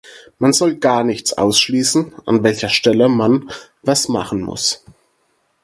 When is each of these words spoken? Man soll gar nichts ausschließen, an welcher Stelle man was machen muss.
Man 0.39 0.51
soll 0.51 0.77
gar 0.77 1.03
nichts 1.03 1.33
ausschließen, 1.33 2.13
an 2.25 2.41
welcher 2.41 2.69
Stelle 2.69 3.07
man 3.07 3.51
was 3.83 4.07
machen 4.09 4.41
muss. 4.41 4.83